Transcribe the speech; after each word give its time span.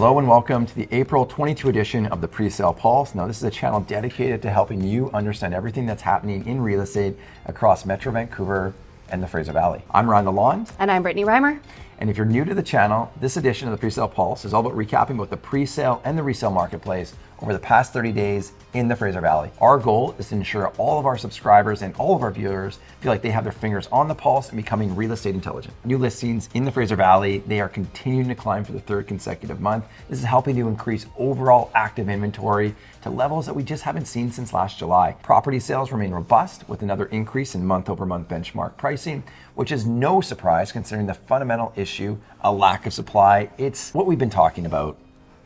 Hello 0.00 0.18
and 0.18 0.26
welcome 0.26 0.64
to 0.64 0.74
the 0.74 0.88
April 0.92 1.26
22 1.26 1.68
edition 1.68 2.06
of 2.06 2.22
the 2.22 2.26
Presale 2.26 2.74
Pulse. 2.74 3.14
Now, 3.14 3.26
this 3.26 3.36
is 3.36 3.44
a 3.44 3.50
channel 3.50 3.80
dedicated 3.80 4.40
to 4.40 4.48
helping 4.48 4.82
you 4.82 5.10
understand 5.10 5.52
everything 5.52 5.84
that's 5.84 6.00
happening 6.00 6.46
in 6.46 6.62
real 6.62 6.80
estate 6.80 7.18
across 7.44 7.84
Metro 7.84 8.10
Vancouver 8.10 8.72
and 9.10 9.22
the 9.22 9.26
Fraser 9.26 9.52
Valley. 9.52 9.82
I'm 9.90 10.08
Ryan 10.08 10.24
Lalonde. 10.24 10.72
And 10.78 10.90
I'm 10.90 11.02
Brittany 11.02 11.26
Reimer. 11.26 11.60
And 11.98 12.08
if 12.08 12.16
you're 12.16 12.24
new 12.24 12.46
to 12.46 12.54
the 12.54 12.62
channel, 12.62 13.12
this 13.20 13.36
edition 13.36 13.68
of 13.68 13.78
the 13.78 13.86
Presale 13.86 14.10
Pulse 14.10 14.46
is 14.46 14.54
all 14.54 14.66
about 14.66 14.74
recapping 14.74 15.18
both 15.18 15.28
the 15.28 15.36
presale 15.36 16.00
and 16.02 16.16
the 16.16 16.22
resale 16.22 16.50
marketplace 16.50 17.14
over 17.42 17.52
the 17.52 17.58
past 17.58 17.92
30 17.92 18.12
days 18.12 18.52
in 18.74 18.86
the 18.86 18.94
Fraser 18.94 19.20
Valley. 19.20 19.50
Our 19.60 19.78
goal 19.78 20.14
is 20.18 20.28
to 20.28 20.36
ensure 20.36 20.68
all 20.78 20.98
of 20.98 21.06
our 21.06 21.18
subscribers 21.18 21.82
and 21.82 21.94
all 21.96 22.14
of 22.14 22.22
our 22.22 22.30
viewers 22.30 22.78
feel 23.00 23.10
like 23.10 23.22
they 23.22 23.30
have 23.30 23.44
their 23.44 23.52
fingers 23.52 23.88
on 23.90 24.08
the 24.08 24.14
pulse 24.14 24.48
and 24.48 24.56
becoming 24.56 24.94
real 24.94 25.12
estate 25.12 25.34
intelligent. 25.34 25.74
New 25.84 25.98
listings 25.98 26.48
in 26.54 26.64
the 26.64 26.70
Fraser 26.70 26.96
Valley, 26.96 27.38
they 27.46 27.60
are 27.60 27.68
continuing 27.68 28.28
to 28.28 28.34
climb 28.34 28.64
for 28.64 28.72
the 28.72 28.80
third 28.80 29.08
consecutive 29.08 29.60
month. 29.60 29.84
This 30.08 30.20
is 30.20 30.24
helping 30.24 30.56
to 30.56 30.68
increase 30.68 31.06
overall 31.18 31.70
active 31.74 32.08
inventory 32.08 32.74
to 33.02 33.10
levels 33.10 33.46
that 33.46 33.54
we 33.54 33.62
just 33.62 33.82
haven't 33.82 34.06
seen 34.06 34.30
since 34.30 34.52
last 34.52 34.78
July. 34.78 35.16
Property 35.22 35.58
sales 35.58 35.90
remain 35.90 36.12
robust 36.12 36.68
with 36.68 36.82
another 36.82 37.06
increase 37.06 37.54
in 37.54 37.64
month 37.64 37.88
over 37.88 38.06
month 38.06 38.28
benchmark 38.28 38.76
pricing, 38.76 39.22
which 39.54 39.72
is 39.72 39.86
no 39.86 40.20
surprise 40.20 40.70
considering 40.70 41.06
the 41.06 41.14
fundamental 41.14 41.72
issue, 41.76 42.18
a 42.42 42.52
lack 42.52 42.86
of 42.86 42.92
supply. 42.92 43.50
It's 43.58 43.92
what 43.94 44.06
we've 44.06 44.18
been 44.18 44.30
talking 44.30 44.66
about 44.66 44.96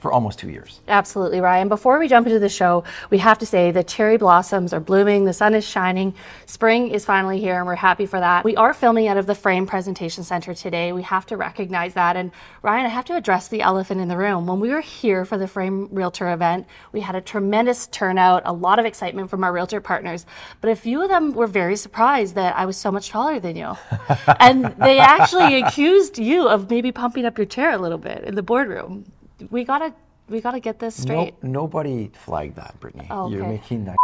for 0.04 0.12
almost 0.12 0.38
two 0.38 0.50
years. 0.50 0.82
Absolutely, 0.86 1.40
Ryan. 1.40 1.70
Before 1.70 1.98
we 1.98 2.08
jump 2.08 2.26
into 2.26 2.38
the 2.38 2.50
show, 2.50 2.84
we 3.08 3.16
have 3.16 3.38
to 3.38 3.46
say 3.46 3.70
the 3.70 3.82
cherry 3.82 4.18
blossoms 4.18 4.74
are 4.74 4.78
blooming, 4.78 5.24
the 5.24 5.32
sun 5.32 5.54
is 5.54 5.66
shining, 5.66 6.12
spring 6.44 6.90
is 6.90 7.06
finally 7.06 7.40
here, 7.40 7.56
and 7.56 7.64
we're 7.66 7.74
happy 7.74 8.04
for 8.04 8.20
that. 8.20 8.44
We 8.44 8.54
are 8.56 8.74
filming 8.74 9.08
out 9.08 9.16
of 9.16 9.24
the 9.24 9.34
Frame 9.34 9.66
Presentation 9.66 10.22
Center 10.22 10.52
today. 10.52 10.92
We 10.92 11.00
have 11.04 11.24
to 11.28 11.38
recognize 11.38 11.94
that. 11.94 12.16
And 12.16 12.32
Ryan, 12.60 12.84
I 12.84 12.90
have 12.90 13.06
to 13.06 13.16
address 13.16 13.48
the 13.48 13.62
elephant 13.62 13.98
in 13.98 14.08
the 14.08 14.16
room. 14.18 14.46
When 14.46 14.60
we 14.60 14.68
were 14.68 14.82
here 14.82 15.24
for 15.24 15.38
the 15.38 15.48
Frame 15.48 15.88
Realtor 15.90 16.30
event, 16.30 16.66
we 16.92 17.00
had 17.00 17.14
a 17.14 17.22
tremendous 17.22 17.86
turnout, 17.86 18.42
a 18.44 18.52
lot 18.52 18.78
of 18.78 18.84
excitement 18.84 19.30
from 19.30 19.42
our 19.42 19.54
realtor 19.54 19.80
partners, 19.80 20.26
but 20.60 20.68
a 20.68 20.76
few 20.76 21.02
of 21.02 21.08
them 21.08 21.32
were 21.32 21.46
very 21.46 21.76
surprised 21.76 22.34
that 22.34 22.54
I 22.58 22.66
was 22.66 22.76
so 22.76 22.92
much 22.92 23.08
taller 23.08 23.40
than 23.40 23.56
you. 23.56 23.74
and 24.38 24.66
they 24.76 24.98
actually 24.98 25.62
accused 25.62 26.18
you 26.18 26.46
of 26.46 26.68
maybe 26.68 26.92
pumping 26.92 27.24
up 27.24 27.38
your 27.38 27.46
chair 27.46 27.70
a 27.70 27.78
little 27.78 27.96
bit 27.96 28.24
in 28.24 28.34
the 28.34 28.42
boardroom 28.42 29.10
we 29.50 29.64
gotta 29.64 29.94
we 30.28 30.40
gotta 30.40 30.60
get 30.60 30.78
this 30.78 31.02
straight. 31.02 31.34
No, 31.42 31.62
nobody 31.62 32.10
flagged 32.14 32.56
that, 32.56 32.78
Brittany. 32.80 33.06
Oh, 33.10 33.26
okay. 33.26 33.34
You're 33.34 33.46
making 33.46 33.84
that. 33.84 33.96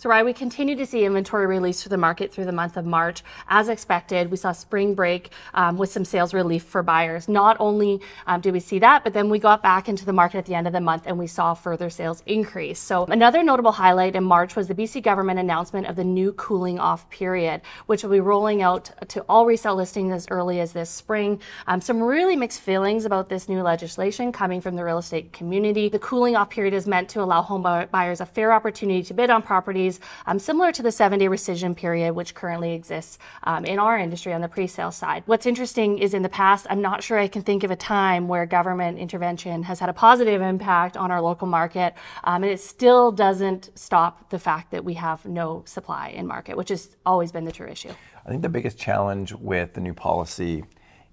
So, 0.04 0.10
right, 0.10 0.22
we 0.22 0.34
continue 0.34 0.76
to 0.76 0.84
see 0.84 1.06
inventory 1.06 1.46
release 1.46 1.82
to 1.84 1.88
the 1.88 1.96
market 1.96 2.30
through 2.30 2.44
the 2.44 2.52
month 2.52 2.76
of 2.76 2.84
March. 2.84 3.22
As 3.48 3.70
expected, 3.70 4.30
we 4.30 4.36
saw 4.36 4.52
spring 4.52 4.94
break 4.94 5.30
um, 5.54 5.78
with 5.78 5.90
some 5.90 6.04
sales 6.04 6.34
relief 6.34 6.62
for 6.62 6.82
buyers. 6.82 7.26
Not 7.26 7.56
only 7.58 8.02
um, 8.26 8.42
did 8.42 8.52
we 8.52 8.60
see 8.60 8.78
that, 8.80 9.02
but 9.02 9.14
then 9.14 9.30
we 9.30 9.38
got 9.38 9.62
back 9.62 9.88
into 9.88 10.04
the 10.04 10.12
market 10.12 10.36
at 10.36 10.44
the 10.44 10.54
end 10.54 10.66
of 10.66 10.74
the 10.74 10.80
month 10.82 11.04
and 11.06 11.18
we 11.18 11.26
saw 11.26 11.54
further 11.54 11.88
sales 11.88 12.22
increase. 12.26 12.78
So, 12.78 13.06
another 13.06 13.42
notable 13.42 13.72
highlight 13.72 14.14
in 14.14 14.24
March 14.24 14.56
was 14.56 14.68
the 14.68 14.74
BC 14.74 15.02
government 15.02 15.40
announcement 15.40 15.86
of 15.86 15.96
the 15.96 16.04
new 16.04 16.34
cooling 16.34 16.78
off 16.78 17.08
period, 17.08 17.62
which 17.86 18.02
will 18.02 18.10
be 18.10 18.20
rolling 18.20 18.60
out 18.60 18.90
to 19.08 19.22
all 19.22 19.46
resale 19.46 19.74
listings 19.74 20.12
as 20.12 20.28
early 20.30 20.60
as 20.60 20.74
this 20.74 20.90
spring. 20.90 21.40
Um, 21.66 21.80
some 21.80 22.02
really 22.02 22.36
mixed 22.36 22.60
feelings 22.60 23.06
about 23.06 23.30
this 23.30 23.48
new 23.48 23.62
legislation 23.62 24.32
coming 24.32 24.60
from 24.60 24.76
the 24.76 24.84
real 24.84 24.98
estate 24.98 25.32
community. 25.32 25.88
The 25.88 25.98
cooling 25.98 26.36
off 26.36 26.50
period 26.50 26.74
is 26.74 26.86
meant 26.86 27.08
to 27.08 27.22
allow 27.22 27.40
home 27.40 27.62
buyers 27.90 28.20
a 28.20 28.26
fair 28.26 28.52
opportunity 28.52 29.02
to 29.04 29.14
bid 29.14 29.30
on 29.30 29.40
properties 29.40 29.93
um, 30.26 30.38
similar 30.38 30.72
to 30.72 30.82
the 30.82 30.92
seven 30.92 31.18
day 31.18 31.26
rescission 31.26 31.76
period, 31.76 32.12
which 32.14 32.34
currently 32.34 32.72
exists 32.72 33.18
um, 33.44 33.64
in 33.64 33.78
our 33.78 33.98
industry 33.98 34.32
on 34.32 34.40
the 34.40 34.48
pre 34.48 34.66
sale 34.66 34.90
side. 34.90 35.22
What's 35.26 35.46
interesting 35.46 35.98
is 35.98 36.14
in 36.14 36.22
the 36.22 36.28
past, 36.28 36.66
I'm 36.70 36.80
not 36.80 37.02
sure 37.02 37.18
I 37.18 37.28
can 37.28 37.42
think 37.42 37.64
of 37.64 37.70
a 37.70 37.76
time 37.76 38.28
where 38.28 38.46
government 38.46 38.98
intervention 38.98 39.62
has 39.64 39.80
had 39.80 39.88
a 39.88 39.92
positive 39.92 40.40
impact 40.40 40.96
on 40.96 41.10
our 41.10 41.20
local 41.20 41.46
market, 41.46 41.94
um, 42.24 42.42
and 42.42 42.52
it 42.52 42.60
still 42.60 43.12
doesn't 43.12 43.70
stop 43.74 44.30
the 44.30 44.38
fact 44.38 44.70
that 44.70 44.84
we 44.84 44.94
have 44.94 45.24
no 45.24 45.62
supply 45.66 46.08
in 46.08 46.26
market, 46.26 46.56
which 46.56 46.68
has 46.68 46.96
always 47.04 47.32
been 47.32 47.44
the 47.44 47.52
true 47.52 47.68
issue. 47.68 47.92
I 48.24 48.30
think 48.30 48.42
the 48.42 48.48
biggest 48.48 48.78
challenge 48.78 49.32
with 49.32 49.74
the 49.74 49.80
new 49.80 49.94
policy 49.94 50.64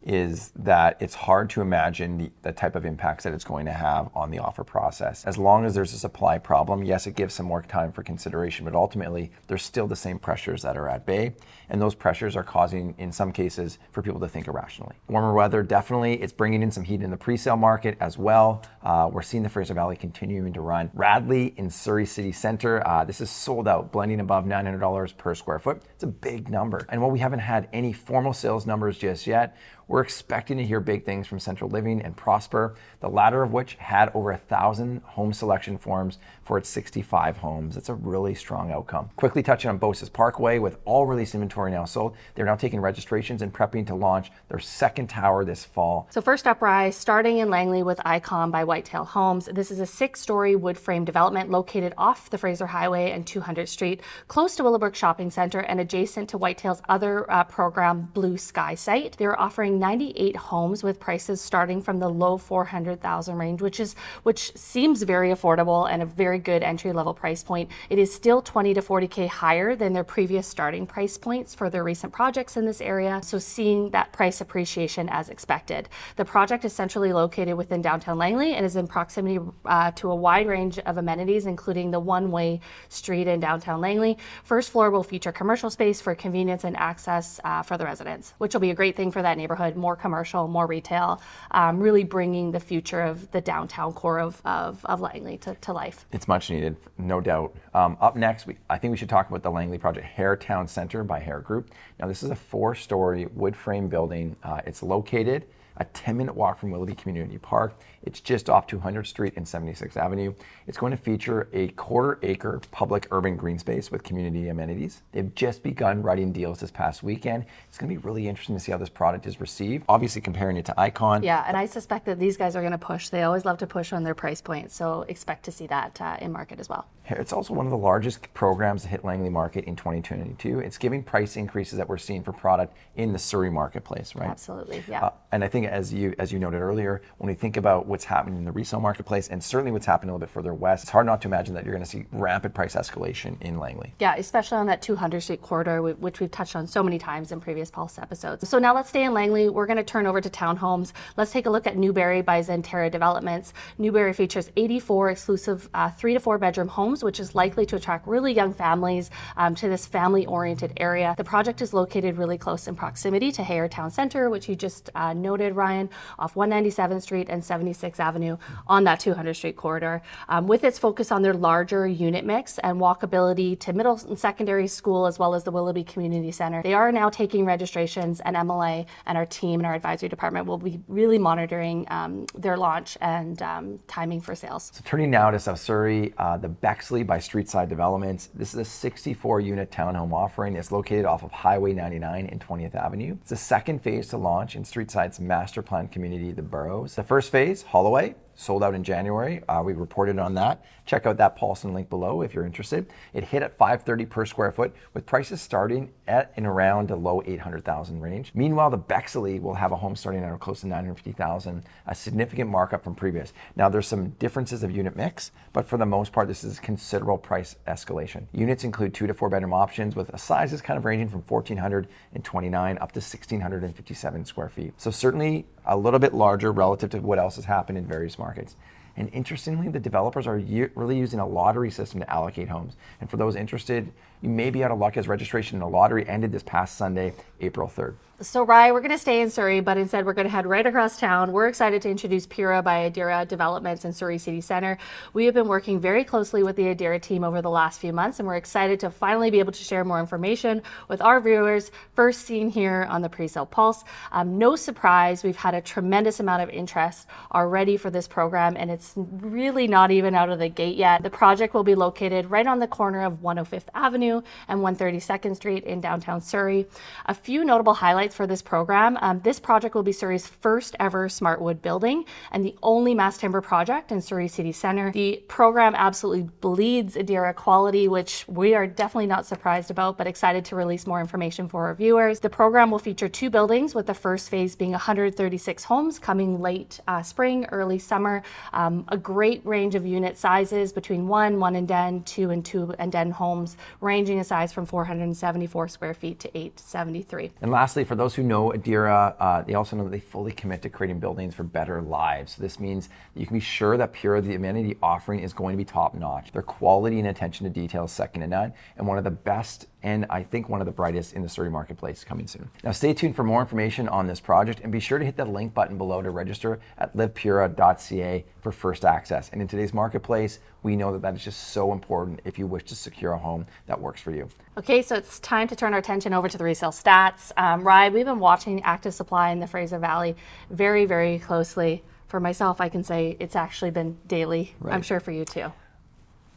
is 0.03 0.51
that 0.56 0.97
it's 1.00 1.13
hard 1.13 1.50
to 1.51 1.62
imagine 1.62 2.17
the, 2.17 2.31
the, 2.41 2.51
type 2.51 2.75
of 2.75 2.85
impacts 2.85 3.23
that 3.23 3.34
it's 3.34 3.44
going 3.44 3.66
to 3.66 3.72
have 3.72 4.09
on 4.16 4.31
the 4.31 4.39
offer 4.39 4.63
process. 4.63 5.23
As 5.25 5.38
long 5.38 5.63
as 5.63 5.75
there's 5.75 5.94
a 5.94 5.97
supply 5.97 6.39
problem, 6.39 6.84
yes, 6.84 7.06
it 7.06 7.16
gives 7.16 7.35
some 7.35 7.45
more 7.45 7.62
time 7.62 7.91
for 7.91 8.01
consideration, 8.01 8.66
but 8.66 8.73
ultimately 8.73 9.31
there's 9.47 9.63
still 9.63 9.88
the 9.88 9.95
same 9.95 10.17
pressures 10.17 10.63
that 10.63 10.75
are 10.75 10.89
at 10.89 11.06
bay, 11.06 11.34
and 11.71 11.81
those 11.81 11.95
pressures 11.95 12.35
are 12.35 12.43
causing, 12.43 12.93
in 12.97 13.11
some 13.11 13.31
cases, 13.31 13.79
for 13.91 14.01
people 14.01 14.19
to 14.19 14.27
think 14.27 14.47
irrationally. 14.47 14.93
Warmer 15.07 15.33
weather, 15.33 15.63
definitely, 15.63 16.21
it's 16.21 16.33
bringing 16.33 16.61
in 16.61 16.69
some 16.69 16.83
heat 16.83 17.01
in 17.01 17.09
the 17.09 17.17
pre-sale 17.17 17.55
market 17.55 17.97
as 18.01 18.17
well. 18.17 18.61
Uh, 18.83 19.09
we're 19.11 19.21
seeing 19.21 19.41
the 19.41 19.49
Fraser 19.49 19.73
Valley 19.73 19.95
continuing 19.95 20.51
to 20.51 20.59
run. 20.59 20.91
Radley 20.93 21.53
in 21.55 21.69
Surrey 21.69 22.05
City 22.05 22.33
Centre, 22.33 22.85
uh, 22.85 23.05
this 23.05 23.21
is 23.21 23.29
sold 23.29 23.69
out, 23.69 23.91
blending 23.91 24.19
above 24.19 24.43
$900 24.43 25.17
per 25.17 25.33
square 25.33 25.59
foot. 25.59 25.81
It's 25.95 26.03
a 26.03 26.07
big 26.07 26.49
number. 26.49 26.85
And 26.89 27.01
while 27.01 27.09
we 27.09 27.19
haven't 27.19 27.39
had 27.39 27.69
any 27.71 27.93
formal 27.93 28.33
sales 28.33 28.67
numbers 28.67 28.97
just 28.97 29.25
yet, 29.25 29.55
we're 29.91 30.01
expecting 30.01 30.57
to 30.57 30.63
hear 30.63 30.79
big 30.79 31.03
things 31.03 31.27
from 31.27 31.39
Central 31.39 31.69
Living 31.69 32.01
and 32.01 32.15
Prosper, 32.15 32.75
the 33.01 33.09
latter 33.09 33.43
of 33.43 33.51
which 33.51 33.75
had 33.75 34.09
over 34.13 34.31
a 34.31 34.38
thousand 34.38 35.01
home 35.03 35.33
selection 35.33 35.77
forms 35.77 36.17
for 36.43 36.57
its 36.57 36.69
65 36.69 37.35
homes. 37.35 37.75
It's 37.75 37.89
a 37.89 37.93
really 37.93 38.33
strong 38.33 38.71
outcome. 38.71 39.09
Quickly 39.17 39.43
touching 39.43 39.69
on 39.69 39.77
Bosa's 39.77 40.07
Parkway, 40.07 40.59
with 40.59 40.77
all 40.85 41.05
released 41.05 41.33
inventory 41.33 41.60
now 41.69 41.85
So 41.85 42.13
they're 42.35 42.45
now 42.45 42.55
taking 42.55 42.79
registrations 42.79 43.41
and 43.41 43.53
prepping 43.53 43.88
to 43.88 43.95
launch 43.95 44.31
their 44.49 44.59
second 44.59 45.07
tower 45.07 45.45
this 45.45 45.63
fall. 45.63 46.07
So 46.11 46.22
first 46.22 46.47
up, 46.47 46.61
Rise, 46.61 46.95
starting 46.95 47.39
in 47.39 47.49
Langley 47.49 47.83
with 47.83 47.99
Icon 48.05 48.51
by 48.51 48.63
Whitetail 48.63 49.05
Homes. 49.05 49.49
This 49.51 49.71
is 49.71 49.79
a 49.79 49.85
six-story 49.85 50.55
wood 50.55 50.77
frame 50.77 51.05
development 51.05 51.50
located 51.50 51.94
off 51.97 52.29
the 52.29 52.38
Fraser 52.38 52.67
Highway 52.67 53.11
and 53.11 53.25
200th 53.25 53.67
Street, 53.67 54.01
close 54.27 54.55
to 54.55 54.63
Willowbrook 54.63 54.95
Shopping 54.95 55.29
Center 55.29 55.59
and 55.59 55.79
adjacent 55.79 56.29
to 56.29 56.38
Whitetail's 56.38 56.81
other 56.89 57.29
uh, 57.31 57.44
program, 57.44 58.09
Blue 58.13 58.38
Sky 58.38 58.75
site. 58.75 59.17
They're 59.17 59.39
offering 59.39 59.79
98 59.79 60.35
homes 60.35 60.83
with 60.83 61.00
prices 61.00 61.41
starting 61.41 61.81
from 61.81 62.00
the 62.00 62.09
low 62.09 62.38
400,000 62.38 63.38
range, 63.38 63.61
which 63.61 63.79
is 63.79 63.95
which 64.23 64.55
seems 64.55 65.03
very 65.03 65.29
affordable 65.29 65.89
and 65.89 66.01
a 66.01 66.05
very 66.05 66.39
good 66.39 66.63
entry 66.63 66.94
level 66.94 67.13
price 67.13 67.44
point. 67.44 67.69
It 67.89 68.00
is 68.00 68.13
still 68.13 68.41
20 68.41 68.73
to 68.75 68.81
40k 68.81 69.27
higher 69.27 69.75
than 69.75 69.94
their 69.94 70.03
previous 70.03 70.47
starting 70.47 70.85
price 70.85 71.17
points 71.51 71.56
for 71.57 71.69
their 71.69 71.84
recent 71.84 72.13
projects 72.13 72.57
in 72.57 72.66
this 72.66 72.81
area. 72.81 73.22
So 73.23 73.39
seeing 73.39 73.91
that 73.91 74.12
price 74.12 74.41
appreciation 74.41 75.09
as 75.09 75.29
expected. 75.29 75.89
The 76.16 76.25
project 76.25 76.66
is 76.66 76.73
centrally 76.73 77.13
located 77.13 77.56
within 77.57 77.81
downtown 77.81 78.17
Langley 78.17 78.53
and 78.53 78.66
is 78.66 78.75
in 78.75 78.88
proximity 78.88 79.39
uh, 79.66 79.91
to 79.91 80.12
a 80.12 80.16
wide 80.16 80.47
range 80.47 80.79
of 80.79 80.97
amenities, 80.97 81.45
including 81.45 81.91
the 81.91 82.00
one-way 82.00 82.59
street 82.89 83.28
in 83.28 83.39
downtown 83.39 83.81
Langley. 83.81 84.17
First 84.44 84.72
floor 84.72 84.91
will 84.91 85.03
feature 85.03 85.31
commercial 85.31 85.69
space 85.69 86.01
for 86.01 86.16
convenience 86.16 86.63
and 86.63 86.78
access 86.78 87.39
uh, 87.44 87.62
for 87.63 87.78
the 87.78 87.85
residents, 87.85 88.33
which 88.38 88.53
will 88.53 88.62
be 88.62 88.72
a 88.72 88.75
great 88.75 88.95
thing 88.95 89.12
for 89.12 89.22
that 89.22 89.38
neighborhood 89.38 89.75
more 89.75 89.95
commercial, 89.95 90.47
more 90.47 90.68
retail, 90.68 91.22
um, 91.51 91.79
really 91.79 92.03
bringing 92.03 92.51
the 92.51 92.59
future 92.59 93.01
of 93.01 93.29
the 93.31 93.41
downtown 93.41 93.94
core 93.94 94.19
of, 94.19 94.41
of, 94.45 94.85
of 94.85 95.01
Langley 95.01 95.38
to, 95.38 95.56
to 95.56 95.73
life. 95.73 96.06
It's 96.12 96.28
much 96.28 96.50
needed, 96.50 96.75
no 96.97 97.22
doubt. 97.22 97.56
Um, 97.73 97.97
up 98.00 98.16
next, 98.16 98.47
we, 98.47 98.57
I 98.69 98.78
think 98.78 98.91
we 98.91 98.97
should 98.97 99.09
talk 99.09 99.29
about 99.29 99.44
the 99.44 99.51
Langley 99.51 99.78
project, 99.78 100.06
Hayer 100.06 100.35
Town 100.35 100.68
Center 100.68 101.03
by 101.03 101.19
Hayer 101.19 101.41
Group. 101.44 101.72
Now, 102.00 102.07
this 102.07 102.24
is 102.24 102.29
a 102.29 102.35
four 102.35 102.75
story 102.75 103.28
wood 103.34 103.56
frame 103.56 103.88
building. 103.88 104.35
Uh, 104.44 104.62
it's 104.66 104.84
located 104.84 105.46
a 105.81 105.86
10 105.86 106.16
minute 106.16 106.36
walk 106.36 106.60
from 106.60 106.69
Willoughby 106.69 106.94
Community 106.94 107.38
Park. 107.39 107.80
It's 108.04 108.19
just 108.19 108.50
off 108.50 108.68
200th 108.68 109.07
Street 109.07 109.33
and 109.36 109.45
76th 109.45 109.98
Avenue. 109.98 110.33
It's 110.68 110.78
going 110.78 110.92
to 110.92 110.98
feature 110.98 111.50
a 111.54 111.69
quarter 111.69 112.19
acre 112.22 112.62
public 112.72 113.07
urban 113.12 113.36
green 113.36 113.57
space 113.57 113.92
with 113.92 114.04
community 114.04 114.50
amenities. 114.50 115.01
They've 115.12 115.33
just 115.33 115.63
begun 115.63 116.01
writing 116.01 116.31
deals 116.31 116.60
this 116.60 116.72
past 116.72 117.04
weekend. 117.04 117.45
It's 117.68 117.78
going 117.78 117.94
to 117.94 118.00
be 118.00 118.06
really 118.06 118.28
interesting 118.28 118.56
to 118.56 118.60
see 118.60 118.72
how 118.72 118.78
this 118.78 118.89
product 118.89 119.25
is 119.25 119.42
received. 119.42 119.86
Obviously, 119.89 120.22
comparing 120.22 120.57
it 120.57 120.66
to 120.66 120.80
Icon. 120.80 121.24
Yeah, 121.24 121.44
and 121.48 121.57
I 121.57 121.66
suspect 121.66 122.06
that 122.06 122.19
these 122.19 122.38
guys 122.38 122.56
are 122.56 122.62
going 122.62 122.72
to 122.72 122.77
push. 122.77 123.10
They 123.10 123.24
always 123.24 123.44
love 123.44 123.57
to 123.60 123.68
push 123.68 123.92
on 123.92 124.04
their 124.04 124.16
price 124.16 124.42
points, 124.42 124.75
so 124.75 125.01
expect 125.07 125.44
to 125.45 125.51
see 125.51 125.68
that 125.68 126.00
uh, 126.00 126.18
in 126.22 126.31
market 126.31 126.60
as 126.60 126.69
well. 126.69 126.88
It's 127.07 127.34
also 127.34 127.54
one 127.54 127.66
of 127.66 127.72
the 127.72 127.77
largest 127.77 128.34
programs 128.34 128.84
to 128.84 128.88
hit 128.88 129.04
Langley 129.04 129.30
market 129.30 129.66
in 129.66 129.75
2022. 129.75 130.60
It's 130.60 130.77
giving 130.77 131.04
price 131.04 131.36
increases 131.36 131.77
that 131.77 131.89
we're 131.89 131.98
seeing 131.98 132.24
for 132.24 132.31
product 132.31 132.75
in 132.95 133.12
the 133.12 133.19
Surrey 133.19 133.50
marketplace, 133.50 134.16
right? 134.16 134.30
Absolutely, 134.30 134.84
yeah. 134.88 135.06
Uh, 135.06 135.12
and 135.31 135.44
I 135.44 135.48
think 135.48 135.68
as 135.71 135.94
you 135.94 136.13
as 136.19 136.31
you 136.31 136.38
noted 136.38 136.59
earlier, 136.59 137.01
when 137.18 137.27
we 137.27 137.33
think 137.33 137.57
about 137.57 137.88
what's 137.88 138.03
happening 138.03 138.38
in 138.38 138.45
the 138.45 138.51
resale 138.51 138.79
marketplace 138.79 139.29
and 139.29 139.44
certainly 139.44 139.71
what's 139.71 139.85
happening 139.85 140.09
a 140.09 140.13
little 140.13 140.27
bit 140.27 140.31
further 140.31 140.53
west, 140.53 140.83
it's 140.83 140.91
hard 140.91 141.06
not 141.06 141.21
to 141.21 141.27
imagine 141.27 141.56
that 141.56 141.65
you're 141.65 141.73
going 141.73 141.83
to 141.83 141.89
see 141.89 142.06
rapid 142.12 142.53
price 142.53 142.75
escalation 142.75 143.41
in 143.41 143.57
Langley. 143.57 143.94
Yeah, 144.00 144.15
especially 144.18 144.57
on 144.57 144.68
that 144.68 144.81
200 144.81 145.21
Street 145.21 145.41
corridor, 145.41 145.81
which 145.81 146.19
we've 146.19 146.31
touched 146.31 146.56
on 146.56 146.68
so 146.68 146.83
many 146.83 147.00
times 147.00 147.31
in 147.31 147.39
previous 147.39 147.71
Pulse 147.71 147.97
episodes. 147.97 148.47
So 148.47 148.59
now 148.59 148.75
let's 148.75 148.89
stay 148.89 149.03
in 149.03 149.13
Langley. 149.13 149.50
We're 149.50 149.65
going 149.65 149.77
to 149.77 149.83
turn 149.83 150.06
over 150.06 150.19
to 150.19 150.29
townhomes. 150.29 150.91
Let's 151.18 151.31
take 151.31 151.45
a 151.45 151.50
look 151.50 151.65
at 151.65 151.77
Newberry 151.77 152.21
by 152.21 152.41
Zenterra 152.41 152.91
Developments. 152.91 153.53
Newberry 153.77 154.13
features 154.13 154.51
84 154.57 155.12
exclusive 155.12 155.69
uh, 155.74 155.89
three 155.89 156.13
to 156.13 156.19
four 156.19 156.38
bedroom 156.38 156.67
homes, 156.67 157.03
which 157.03 157.19
is 157.19 157.33
likely 157.33 157.65
to 157.67 157.77
attract 157.77 158.07
really 158.07 158.33
young 158.33 158.53
families 158.53 159.09
um, 159.38 159.56
to 159.56 159.69
this 159.69 159.85
family 159.85 160.25
oriented 160.25 160.74
area. 160.77 161.15
The 161.17 161.24
project 161.24 161.62
is 161.62 161.74
located 161.74 162.17
really 162.17 162.38
close 162.38 162.67
in 162.67 162.75
proximity 162.75 163.31
to 163.33 163.44
Hayer 163.44 163.67
Town 163.67 163.89
Center, 163.91 164.29
which 164.29 164.50
you 164.50 164.56
just 164.56 164.89
uh, 164.95 165.13
noted 165.13 165.50
Ryan, 165.51 165.89
off 166.19 166.36
197th 166.36 167.01
Street 167.01 167.27
and 167.30 167.42
76th 167.42 168.00
Avenue 168.00 168.38
on 168.68 168.83
that 168.86 169.00
200 169.00 169.33
Street 169.33 169.56
corridor. 169.56 170.01
Um, 170.30 170.48
with 170.48 170.63
its 170.63 170.80
focus 170.80 171.12
on 171.12 171.21
their 171.21 171.33
larger 171.33 171.88
unit 171.88 172.25
mix 172.25 172.57
and 172.59 172.80
walkability 172.80 173.59
to 173.59 173.74
middle 173.74 174.00
and 174.07 174.18
secondary 174.18 174.68
school, 174.68 175.06
as 175.06 175.19
well 175.19 175.33
as 175.33 175.44
the 175.44 175.51
Willoughby 175.51 175.83
Community 175.83 176.31
Center, 176.31 176.62
they 176.63 176.74
are 176.74 176.92
now 176.92 177.09
taking 177.09 177.45
registrations, 177.45 178.19
and 178.21 178.36
MLA 178.36 178.86
and 179.06 179.18
our 179.18 179.25
team 179.25 179.59
and 179.59 179.68
our 179.68 179.74
advisory 179.74 180.09
department 180.09 180.45
will 180.45 180.57
be 180.57 180.80
really 180.88 181.18
monitoring 181.18 181.86
um, 181.89 182.25
their 182.36 182.57
launch 182.57 182.98
and 183.01 183.42
um, 183.42 183.80
timing 183.88 184.21
for 184.21 184.36
sales. 184.36 184.71
So 184.74 184.81
turning 184.86 185.12
now 185.12 185.31
to 185.31 185.39
South 185.39 185.59
Surrey, 185.59 186.13
uh, 186.18 186.38
the 186.38 186.50
Bexley 186.50 187.03
by 187.03 187.18
Streetside 187.18 187.69
Developments. 187.69 188.30
This 188.33 188.53
is 188.53 188.59
a 188.59 188.65
64 188.65 189.42
unit 189.42 189.71
townhome 189.71 190.13
offering. 190.13 190.56
It's 190.56 190.71
located 190.71 191.06
off 191.06 191.24
of 191.24 191.31
Highway 191.31 191.74
99 191.74 192.27
and 192.27 192.42
20th 192.42 192.75
Avenue. 192.75 193.18
It's 193.21 193.30
the 193.30 193.36
second 193.36 193.81
phase 193.81 194.07
to 194.09 194.18
launch 194.18 194.56
in 194.56 194.63
Streetside's 194.63 195.19
master 195.41 195.63
plan 195.63 195.88
community, 195.88 196.31
the 196.31 196.43
Burrows. 196.43 196.93
The 196.93 197.01
first 197.01 197.31
phase, 197.31 197.63
Holloway, 197.63 198.13
sold 198.36 198.63
out 198.63 198.74
in 198.74 198.83
January. 198.83 199.42
Uh, 199.48 199.62
we 199.63 199.74
reported 199.74 200.19
on 200.19 200.33
that. 200.36 200.63
Check 200.86 201.06
out 201.06 201.18
that 201.18 201.36
Paulson 201.36 201.74
link 201.74 201.89
below 201.89 202.22
if 202.22 202.33
you're 202.33 202.45
interested. 202.45 202.88
It 203.13 203.24
hit 203.24 203.44
at 203.44 203.56
530 203.57 204.06
per 204.06 204.25
square 204.25 204.51
foot 204.51 204.74
with 204.94 205.06
prices 205.06 205.42
starting 205.42 205.92
at 206.07 206.33
and 206.36 206.45
around 206.45 206.89
the 206.89 206.95
low 206.95 207.22
800,000 207.25 208.01
range. 208.01 208.31
Meanwhile, 208.33 208.72
the 208.72 208.78
Bexley 208.78 209.39
will 209.39 209.54
have 209.54 209.72
a 209.72 209.75
home 209.75 209.95
starting 209.95 210.24
at 210.24 210.39
close 210.39 210.62
to 210.62 210.68
950,000, 210.68 211.63
a 211.88 211.95
significant 211.95 212.50
markup 212.50 212.83
from 212.83 212.95
previous. 212.95 213.33
Now 213.56 213.69
there's 213.69 213.88
some 213.88 214.10
differences 214.12 214.63
of 214.63 214.72
unit 214.72 214.95
mix, 214.95 215.31
but 215.54 215.66
for 215.66 215.77
the 215.77 215.86
most 215.86 216.12
part, 216.12 216.27
this 216.27 216.44
is 216.44 216.60
considerable 216.60 217.18
price 217.18 217.56
escalation. 217.68 218.25
Units 218.34 218.63
include 218.63 218.94
two 218.94 219.07
to 219.07 219.13
four 219.13 219.30
bedroom 219.30 219.54
options 219.54 219.95
with 219.95 220.12
sizes 220.19 220.62
kind 220.62 220.77
of 220.77 220.86
ranging 220.86 221.10
from 221.10 221.22
1,429 221.22 222.77
up 222.77 222.92
to 222.92 223.00
1,657 223.00 224.25
square 224.25 224.50
feet. 224.50 224.74
So 224.77 224.92
certainly 224.92 225.45
a 225.66 225.78
little 225.78 226.00
bit 226.00 226.13
larger 226.13 226.52
relative 226.52 226.90
to 226.92 227.00
what 227.00 227.19
else 227.19 227.36
has 227.36 227.46
happened 227.46 227.78
in 227.78 227.86
various 227.86 228.18
markets. 228.18 228.56
And 228.97 229.09
interestingly, 229.13 229.69
the 229.69 229.79
developers 229.79 230.27
are 230.27 230.38
really 230.75 230.97
using 230.97 231.19
a 231.19 231.27
lottery 231.27 231.71
system 231.71 232.01
to 232.01 232.09
allocate 232.09 232.49
homes. 232.49 232.75
And 232.99 233.09
for 233.09 233.17
those 233.17 233.35
interested, 233.35 233.91
you 234.21 234.29
may 234.29 234.49
be 234.49 234.63
out 234.63 234.71
of 234.71 234.79
luck 234.79 234.97
as 234.97 235.07
registration 235.07 235.57
in 235.57 235.61
a 235.61 235.67
lottery 235.67 236.07
ended 236.07 236.31
this 236.31 236.43
past 236.43 236.77
Sunday, 236.77 237.13
April 237.39 237.67
3rd. 237.67 237.95
So, 238.21 238.43
Rye, 238.43 238.71
we're 238.71 238.81
going 238.81 238.91
to 238.91 238.99
stay 238.99 239.21
in 239.21 239.31
Surrey, 239.31 239.61
but 239.61 239.79
instead 239.79 240.05
we're 240.05 240.13
going 240.13 240.27
to 240.27 240.31
head 240.31 240.45
right 240.45 240.67
across 240.67 240.99
town. 240.99 241.31
We're 241.31 241.47
excited 241.47 241.81
to 241.81 241.89
introduce 241.89 242.27
Pura 242.27 242.61
by 242.61 242.88
Adera 242.88 243.27
Developments 243.27 243.83
in 243.83 243.91
Surrey 243.91 244.19
City 244.19 244.41
Centre. 244.41 244.77
We 245.13 245.25
have 245.25 245.33
been 245.33 245.47
working 245.47 245.79
very 245.79 246.03
closely 246.03 246.43
with 246.43 246.55
the 246.55 246.65
Adera 246.65 247.01
team 247.01 247.23
over 247.23 247.41
the 247.41 247.49
last 247.49 247.79
few 247.79 247.91
months, 247.91 248.19
and 248.19 248.27
we're 248.27 248.35
excited 248.35 248.79
to 248.81 248.91
finally 248.91 249.31
be 249.31 249.39
able 249.39 249.53
to 249.53 249.63
share 249.63 249.83
more 249.83 249.99
information 249.99 250.61
with 250.88 251.01
our 251.01 251.19
viewers. 251.19 251.71
First 251.95 252.21
seen 252.21 252.51
here 252.51 252.85
on 252.91 253.01
the 253.01 253.09
Presale 253.09 253.49
Pulse. 253.49 253.83
Um, 254.11 254.38
no 254.38 254.55
surprise, 254.55 255.23
we've 255.23 255.35
had 255.35 255.55
a 255.55 255.61
tremendous 255.61 256.19
amount 256.19 256.43
of 256.43 256.49
interest 256.51 257.07
already 257.33 257.75
for 257.75 257.89
this 257.89 258.07
program, 258.07 258.55
and 258.55 258.69
it's 258.69 258.81
really 258.95 259.68
not 259.68 259.92
even 259.92 260.16
out 260.16 260.30
of 260.30 260.39
the 260.39 260.50
gate 260.50 260.78
yet. 260.78 261.04
The 261.04 261.10
project 261.10 261.54
will 261.54 261.63
be 261.63 261.75
located 261.75 262.31
right 262.31 262.48
on 262.48 262.60
the 262.60 262.68
corner 262.68 263.04
of 263.04 263.22
105th 263.22 263.68
Avenue 263.74 264.22
and 264.48 264.60
132nd 264.62 265.36
Street 265.36 265.63
in 265.63 265.81
downtown 265.81 266.22
Surrey. 266.22 266.68
A 267.06 267.13
few 267.13 267.44
notable 267.45 267.75
highlights 267.75 268.16
for 268.16 268.28
this 268.28 268.42
program. 268.42 268.98
Um, 269.01 269.19
this 269.22 269.39
project 269.39 269.75
will 269.75 269.83
be 269.83 269.92
Surrey's 269.92 270.28
first 270.28 270.75
ever 270.80 271.10
smart 271.10 271.42
wood 271.42 271.62
building 271.62 272.06
and 272.31 272.45
the 272.45 272.56
only 272.63 272.94
mass 272.94 273.18
timber 273.18 273.42
project 273.42 273.92
in 273.92 274.01
Surrey 274.01 274.28
City 274.28 274.51
Centre. 274.51 274.92
The 274.92 275.24
program 275.27 275.75
absolutely 275.75 276.30
bleeds 276.42 276.95
Adera 276.95 277.36
quality, 277.36 277.88
which 277.88 278.25
we 278.27 278.54
are 278.56 278.68
definitely 278.68 279.07
not 279.07 279.25
surprised 279.25 279.72
about, 279.72 279.98
but 279.98 280.07
excited 280.07 280.45
to 280.45 280.56
release 280.56 280.88
more 280.88 281.00
information 281.00 281.48
for 281.48 281.66
our 281.68 281.75
viewers. 281.75 282.19
The 282.19 282.30
program 282.30 282.72
will 282.72 282.80
feature 282.80 283.10
two 283.10 283.30
buildings, 283.30 283.75
with 283.75 283.88
the 283.88 283.94
first 283.94 284.30
phase 284.30 284.56
being 284.56 284.72
136 284.72 285.63
homes 285.66 286.00
coming 286.00 286.42
late 286.42 286.80
uh, 286.88 287.01
spring, 287.01 287.45
early 287.51 287.80
summer. 287.80 288.24
Um, 288.54 288.70
a 288.88 288.97
great 288.97 289.45
range 289.45 289.75
of 289.75 289.85
unit 289.85 290.18
sizes 290.18 290.71
between 290.73 291.07
one, 291.07 291.39
one 291.39 291.56
and 291.56 291.68
den, 291.68 292.03
two 292.03 292.29
and 292.29 292.44
two 292.44 292.73
and 292.79 292.91
den 292.91 293.12
homes, 293.12 293.57
ranging 293.79 294.18
in 294.18 294.23
size 294.23 294.51
from 294.53 294.65
474 294.65 295.68
square 295.68 295.94
feet 295.94 296.19
to 296.19 296.29
873. 296.38 297.31
And 297.41 297.51
lastly, 297.51 297.83
for 297.83 297.95
those 297.95 298.15
who 298.15 298.23
know 298.23 298.51
Adera, 298.51 299.15
uh, 299.19 299.41
they 299.41 299.53
also 299.53 299.75
know 299.75 299.83
that 299.83 299.91
they 299.91 300.00
fully 300.00 300.31
commit 300.31 300.62
to 300.63 300.69
creating 300.69 301.00
buildings 301.00 301.35
for 301.35 301.44
better 301.44 301.81
lives. 301.81 302.35
So 302.35 302.41
this 302.41 302.59
means 302.59 302.89
you 303.15 303.25
can 303.25 303.35
be 303.35 303.41
sure 303.41 303.77
that 303.77 303.94
Pura, 303.94 304.21
the 304.21 304.35
amenity 304.35 304.77
offering, 304.81 305.19
is 305.19 305.33
going 305.33 305.53
to 305.53 305.57
be 305.57 305.65
top 305.65 305.94
notch. 305.95 306.31
Their 306.31 306.41
quality 306.41 307.00
and 307.00 307.07
attention 307.07 307.45
to 307.45 307.50
detail 307.50 307.85
is 307.85 307.91
second 307.91 308.21
to 308.21 308.27
none, 308.27 308.53
and 308.77 308.88
one 308.88 308.97
of 308.97 309.03
the 309.03 309.12
best 309.12 309.67
and 309.83 310.06
I 310.09 310.24
think 310.24 310.47
one 310.47 310.62
of 310.62 310.65
the 310.65 310.71
brightest 310.71 311.13
in 311.13 311.24
the 311.24 311.29
Surrey 311.29 311.50
marketplace 311.50 312.03
coming 312.03 312.27
soon. 312.27 312.50
Now, 312.63 312.71
stay 312.71 312.94
tuned 312.94 313.15
for 313.15 313.24
more 313.24 313.41
information 313.41 313.88
on 313.89 314.07
this 314.07 314.19
project 314.19 314.59
and 314.62 314.71
be 314.71 314.79
sure 314.79 315.00
to 315.00 315.06
hit 315.06 315.17
that 315.17 315.29
link 315.29 315.53
button 315.53 315.77
below 315.77 316.01
to 316.01 316.12
register 316.12 316.59
at 316.77 316.95
livepura.ca 316.95 318.25
for 318.41 318.51
first 318.62 318.86
access. 318.86 319.30
And 319.30 319.42
in 319.42 319.48
today's 319.48 319.74
marketplace, 319.74 320.40
we 320.63 320.75
know 320.75 320.92
that 320.94 321.02
that 321.02 321.16
is 321.16 321.24
just 321.24 321.50
so 321.50 321.74
important 321.74 322.22
if 322.24 322.38
you 322.38 322.46
wish 322.46 322.63
to 322.66 322.75
secure 322.75 323.13
a 323.13 323.18
home 323.18 323.48
that 323.66 323.81
works 323.81 324.00
for 324.00 324.12
you. 324.12 324.30
Okay, 324.58 324.81
so 324.84 324.96
it's 324.96 325.19
time 325.19 325.48
to 325.48 325.56
turn 325.56 325.74
our 325.74 325.80
attention 325.80 326.13
over 326.13 326.30
to 326.30 326.38
the 326.38 326.44
resale 326.44 326.72
stats. 326.72 327.31
Um, 327.36 327.63
Ryan, 327.63 327.94
we've 327.94 328.06
been 328.06 328.19
watching 328.19 328.62
active 328.62 328.94
supply 328.94 329.31
in 329.31 329.40
the 329.40 329.48
Fraser 329.48 329.80
Valley 329.80 330.16
very, 330.52 330.86
very 330.86 331.18
closely. 331.19 331.84
For 332.06 332.19
myself, 332.19 332.62
I 332.62 332.69
can 332.69 332.84
say 332.84 333.18
it's 333.19 333.36
actually 333.36 333.72
been 333.72 333.98
daily. 334.06 334.54
Right. 334.60 334.75
I'm 334.75 334.81
sure 334.81 335.00
for 335.00 335.12
you 335.12 335.25
too 335.25 335.52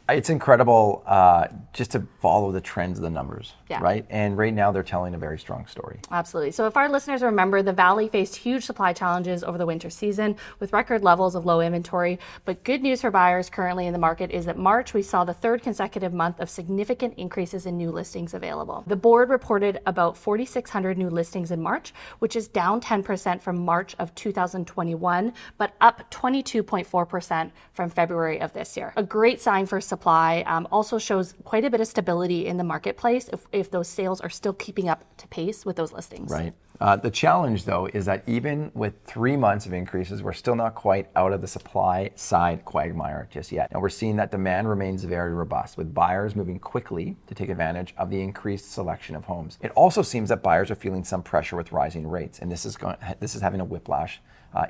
it's 0.07 0.29
incredible 0.29 1.03
uh, 1.07 1.47
just 1.73 1.91
to 1.91 2.07
follow 2.19 2.51
the 2.51 2.61
trends 2.61 2.99
of 2.99 3.03
the 3.03 3.09
numbers, 3.09 3.53
yeah. 3.69 3.79
right? 3.81 4.05
And 4.09 4.37
right 4.37 4.53
now 4.53 4.71
they're 4.71 4.83
telling 4.83 5.15
a 5.15 5.17
very 5.17 5.39
strong 5.39 5.65
story. 5.65 5.99
Absolutely. 6.11 6.51
So 6.51 6.67
if 6.67 6.77
our 6.77 6.87
listeners 6.89 7.23
remember, 7.23 7.63
the 7.63 7.73
Valley 7.73 8.07
faced 8.07 8.35
huge 8.35 8.65
supply 8.65 8.93
challenges 8.93 9.43
over 9.43 9.57
the 9.57 9.65
winter 9.65 9.89
season 9.89 10.35
with 10.59 10.73
record 10.73 11.03
levels 11.03 11.33
of 11.33 11.45
low 11.45 11.59
inventory. 11.59 12.19
But 12.45 12.63
good 12.63 12.83
news 12.83 13.01
for 13.01 13.09
buyers 13.09 13.49
currently 13.49 13.87
in 13.87 13.93
the 13.93 13.99
market 13.99 14.29
is 14.31 14.45
that 14.45 14.57
March 14.57 14.93
we 14.93 15.01
saw 15.01 15.23
the 15.23 15.33
third 15.33 15.63
consecutive 15.63 16.13
month 16.13 16.39
of 16.39 16.49
significant 16.49 17.15
increases 17.17 17.65
in 17.65 17.75
new 17.75 17.91
listings 17.91 18.35
available. 18.35 18.83
The 18.85 18.95
board 18.95 19.29
reported 19.29 19.79
about 19.87 20.15
4,600 20.17 20.97
new 20.97 21.09
listings 21.09 21.49
in 21.49 21.61
March, 21.61 21.93
which 22.19 22.35
is 22.35 22.47
down 22.47 22.79
10% 22.79 23.41
from 23.41 23.65
March 23.65 23.95
of 23.97 24.13
2021, 24.13 25.33
but 25.57 25.73
up 25.81 26.09
22.4% 26.11 27.51
from 27.73 27.89
February 27.89 28.39
of 28.39 28.53
this 28.53 28.77
year. 28.77 28.93
A 28.95 29.03
great 29.03 29.41
sign 29.41 29.65
for 29.65 29.81
supply 29.95 30.43
um, 30.45 30.67
also 30.71 30.97
shows 30.97 31.33
quite 31.45 31.63
a 31.63 31.69
bit 31.69 31.79
of 31.79 31.87
stability 31.87 32.47
in 32.47 32.57
the 32.57 32.63
marketplace 32.63 33.29
if, 33.35 33.41
if 33.53 33.71
those 33.71 33.87
sales 33.87 34.19
are 34.19 34.29
still 34.29 34.53
keeping 34.65 34.89
up 34.89 35.01
to 35.15 35.25
pace 35.29 35.65
with 35.65 35.77
those 35.77 35.93
listings. 35.93 36.29
Right. 36.29 36.53
Uh, 36.81 36.97
the 36.97 37.09
challenge, 37.09 37.63
though, 37.63 37.85
is 37.93 38.03
that 38.05 38.21
even 38.27 38.69
with 38.73 38.93
three 39.05 39.37
months 39.37 39.65
of 39.65 39.71
increases, 39.71 40.21
we're 40.21 40.33
still 40.33 40.57
not 40.57 40.75
quite 40.75 41.07
out 41.15 41.31
of 41.31 41.39
the 41.39 41.47
supply 41.47 42.11
side 42.15 42.65
quagmire 42.65 43.29
just 43.31 43.53
yet. 43.53 43.69
And 43.71 43.81
we're 43.81 43.97
seeing 44.01 44.17
that 44.17 44.31
demand 44.31 44.67
remains 44.67 45.05
very 45.05 45.33
robust, 45.33 45.77
with 45.77 45.93
buyers 45.93 46.35
moving 46.35 46.59
quickly 46.59 47.15
to 47.27 47.33
take 47.33 47.47
advantage 47.47 47.93
of 47.97 48.09
the 48.09 48.19
increased 48.19 48.73
selection 48.73 49.15
of 49.15 49.23
homes. 49.23 49.57
It 49.61 49.71
also 49.75 50.01
seems 50.01 50.27
that 50.27 50.43
buyers 50.43 50.69
are 50.69 50.75
feeling 50.75 51.05
some 51.05 51.23
pressure 51.23 51.55
with 51.55 51.71
rising 51.71 52.05
rates, 52.05 52.39
and 52.39 52.51
this 52.51 52.65
is 52.65 52.75
going, 52.75 52.97
this 53.21 53.35
is 53.35 53.41
having 53.41 53.61
a 53.61 53.65
whiplash 53.65 54.19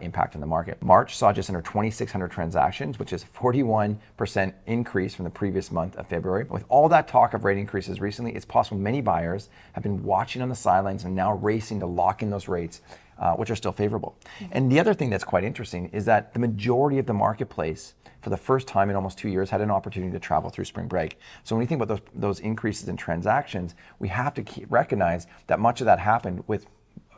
impact 0.01 0.35
in 0.35 0.41
the 0.41 0.47
market. 0.47 0.81
March 0.81 1.15
saw 1.15 1.31
just 1.31 1.49
under 1.49 1.61
2,600 1.61 2.29
transactions, 2.29 2.97
which 2.99 3.13
is 3.13 3.23
a 3.23 3.27
41% 3.27 4.53
increase 4.65 5.15
from 5.15 5.25
the 5.25 5.31
previous 5.31 5.71
month 5.71 5.95
of 5.95 6.07
February. 6.07 6.45
With 6.45 6.65
all 6.69 6.89
that 6.89 7.07
talk 7.07 7.33
of 7.33 7.43
rate 7.43 7.57
increases 7.57 8.01
recently, 8.01 8.33
it's 8.33 8.45
possible 8.45 8.77
many 8.77 9.01
buyers 9.01 9.49
have 9.73 9.83
been 9.83 10.03
watching 10.03 10.41
on 10.41 10.49
the 10.49 10.55
sidelines 10.55 11.03
and 11.03 11.15
now 11.15 11.33
racing 11.33 11.79
to 11.81 11.85
lock 11.85 12.21
in 12.21 12.29
those 12.29 12.47
rates. 12.47 12.81
Uh, 13.17 13.33
which 13.35 13.49
are 13.49 13.55
still 13.55 13.71
favorable. 13.71 14.17
Mm-hmm. 14.41 14.51
And 14.51 14.69
the 14.69 14.77
other 14.77 14.93
thing 14.93 15.09
that's 15.09 15.23
quite 15.23 15.45
interesting 15.45 15.87
is 15.93 16.03
that 16.03 16.33
the 16.33 16.39
majority 16.39 16.99
of 16.99 17.05
the 17.05 17.13
marketplace, 17.13 17.93
for 18.21 18.29
the 18.29 18.35
first 18.35 18.67
time 18.67 18.89
in 18.89 18.97
almost 18.97 19.17
two 19.17 19.29
years, 19.29 19.49
had 19.49 19.61
an 19.61 19.71
opportunity 19.71 20.11
to 20.11 20.19
travel 20.19 20.49
through 20.49 20.65
spring 20.65 20.89
break. 20.89 21.17
So 21.45 21.55
when 21.55 21.61
we 21.61 21.65
think 21.65 21.81
about 21.81 21.87
those, 21.87 22.11
those 22.13 22.39
increases 22.41 22.89
in 22.89 22.97
transactions, 22.97 23.73
we 23.99 24.09
have 24.09 24.33
to 24.33 24.65
recognize 24.67 25.27
that 25.47 25.61
much 25.61 25.79
of 25.79 25.85
that 25.85 25.99
happened 25.99 26.43
with 26.47 26.65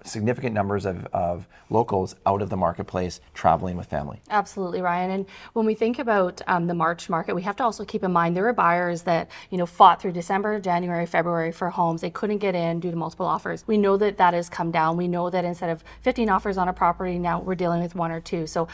significant 0.03 0.53
numbers 0.53 0.85
of, 0.85 1.05
of 1.13 1.47
locals 1.69 2.15
out 2.25 2.41
of 2.41 2.49
the 2.49 2.57
marketplace 2.57 3.19
traveling 3.33 3.77
with 3.77 3.87
family. 3.87 4.21
Absolutely, 4.29 4.81
Ryan. 4.81 5.11
And 5.11 5.25
when 5.53 5.65
we 5.65 5.75
think 5.75 5.99
about 5.99 6.41
um, 6.47 6.67
the 6.67 6.73
March 6.73 7.09
market, 7.09 7.35
we 7.35 7.41
have 7.41 7.55
to 7.57 7.63
also 7.63 7.85
keep 7.85 8.03
in 8.03 8.11
mind 8.11 8.35
there 8.35 8.43
were 8.43 8.53
buyers 8.53 9.03
that 9.03 9.29
you 9.49 9.57
know 9.57 9.65
fought 9.65 10.01
through 10.01 10.13
December, 10.13 10.59
January, 10.59 11.05
February 11.05 11.51
for 11.51 11.69
homes. 11.69 12.01
They 12.01 12.09
couldn't 12.09 12.39
get 12.39 12.55
in 12.55 12.79
due 12.79 12.91
to 12.91 12.97
multiple 12.97 13.25
offers. 13.25 13.65
We 13.67 13.77
know 13.77 13.97
that 13.97 14.17
that 14.17 14.33
has 14.33 14.49
come 14.49 14.71
down. 14.71 14.97
We 14.97 15.07
know 15.07 15.29
that 15.29 15.45
instead 15.45 15.69
of 15.69 15.83
15 16.01 16.29
offers 16.29 16.57
on 16.57 16.67
a 16.67 16.73
property, 16.73 17.19
now 17.19 17.39
we're 17.41 17.55
dealing 17.55 17.81
with 17.81 17.95
one 17.95 18.11
or 18.11 18.21
two. 18.21 18.47
So 18.47 18.67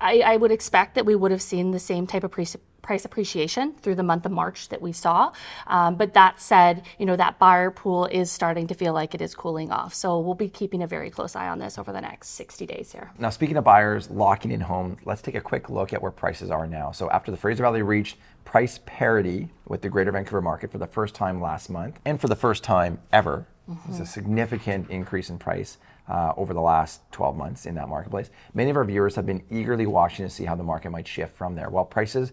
I, 0.00 0.20
I 0.20 0.36
would 0.36 0.50
expect 0.50 0.96
that 0.96 1.06
we 1.06 1.14
would 1.14 1.30
have 1.30 1.42
seen 1.42 1.70
the 1.70 1.78
same 1.78 2.06
type 2.06 2.24
of 2.24 2.32
pre- 2.32 2.46
price 2.82 3.04
appreciation 3.04 3.74
through 3.80 3.94
the 3.94 4.02
month 4.02 4.26
of 4.26 4.32
March 4.32 4.68
that 4.68 4.82
we 4.82 4.92
saw. 4.92 5.32
Um, 5.66 5.96
but 5.96 6.14
that 6.14 6.40
said, 6.40 6.82
you 6.98 7.06
know, 7.06 7.16
that 7.16 7.38
buyer 7.38 7.70
pool 7.70 8.06
is 8.06 8.30
starting 8.30 8.66
to 8.66 8.74
feel 8.74 8.92
like 8.92 9.14
it 9.14 9.22
is 9.22 9.34
cooling 9.34 9.70
off. 9.70 9.94
So 9.94 10.18
we'll 10.18 10.34
be 10.34 10.48
keeping 10.48 10.82
a 10.82 10.86
very 10.86 11.08
close 11.10 11.36
eye 11.36 11.48
on 11.48 11.58
this 11.58 11.78
over 11.78 11.92
the 11.92 12.00
next 12.00 12.30
60 12.30 12.66
days 12.66 12.92
here. 12.92 13.12
Now, 13.18 13.30
speaking 13.30 13.56
of 13.56 13.64
buyers 13.64 14.10
locking 14.10 14.50
in 14.50 14.60
homes, 14.60 14.98
let's 15.04 15.22
take 15.22 15.36
a 15.36 15.40
quick 15.40 15.70
look 15.70 15.92
at 15.92 16.02
where 16.02 16.10
prices 16.10 16.50
are 16.50 16.66
now. 16.66 16.90
So 16.90 17.08
after 17.10 17.30
the 17.30 17.36
Fraser 17.36 17.62
Valley 17.62 17.82
reached 17.82 18.16
price 18.44 18.80
parity 18.84 19.48
with 19.66 19.82
the 19.82 19.88
Greater 19.88 20.10
Vancouver 20.10 20.42
market 20.42 20.72
for 20.72 20.78
the 20.78 20.86
first 20.86 21.14
time 21.14 21.40
last 21.40 21.70
month 21.70 22.00
and 22.04 22.20
for 22.20 22.28
the 22.28 22.36
first 22.36 22.64
time 22.64 22.98
ever, 23.12 23.46
mm-hmm. 23.70 23.90
it's 23.90 24.00
a 24.00 24.06
significant 24.06 24.90
increase 24.90 25.30
in 25.30 25.38
price. 25.38 25.78
Uh, 26.08 26.32
over 26.36 26.52
the 26.52 26.60
last 26.60 27.00
12 27.12 27.36
months 27.36 27.66
in 27.66 27.74
that 27.76 27.88
marketplace. 27.88 28.30
Many 28.54 28.70
of 28.70 28.76
our 28.76 28.84
viewers 28.84 29.14
have 29.14 29.26
been 29.26 29.42
eagerly 29.50 29.86
watching 29.86 30.26
to 30.26 30.30
see 30.30 30.44
how 30.44 30.54
the 30.54 30.62
market 30.62 30.90
might 30.90 31.06
shift 31.06 31.36
from 31.36 31.54
there. 31.54 31.70
While 31.70 31.84
prices 31.84 32.32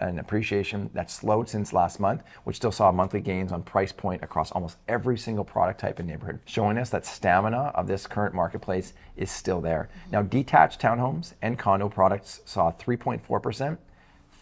and 0.00 0.18
appreciation 0.18 0.90
that 0.94 1.10
slowed 1.10 1.48
since 1.48 1.72
last 1.72 2.00
month, 2.00 2.22
which 2.44 2.56
still 2.56 2.72
saw 2.72 2.90
monthly 2.90 3.20
gains 3.20 3.52
on 3.52 3.62
price 3.62 3.92
point 3.92 4.22
across 4.22 4.50
almost 4.52 4.78
every 4.88 5.18
single 5.18 5.44
product 5.44 5.80
type 5.80 5.98
and 5.98 6.08
neighborhood, 6.08 6.40
showing 6.44 6.78
us 6.78 6.90
that 6.90 7.06
stamina 7.06 7.72
of 7.74 7.86
this 7.86 8.06
current 8.06 8.34
marketplace 8.34 8.94
is 9.16 9.30
still 9.30 9.60
there. 9.60 9.88
Now, 10.10 10.22
detached 10.22 10.80
townhomes 10.80 11.34
and 11.42 11.58
condo 11.58 11.88
products 11.88 12.40
saw 12.44 12.72
3.4%. 12.72 13.78